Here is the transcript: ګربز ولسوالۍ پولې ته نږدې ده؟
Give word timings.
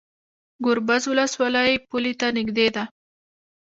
ګربز 0.65 1.03
ولسوالۍ 1.07 1.71
پولې 1.89 2.13
ته 2.19 2.27
نږدې 2.37 2.67
ده؟ 2.75 2.83